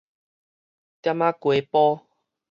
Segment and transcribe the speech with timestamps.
[1.03, 2.07] 店仔街埔